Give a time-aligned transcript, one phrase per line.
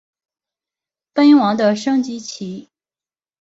[1.13, 2.69] 奔王的升级棋。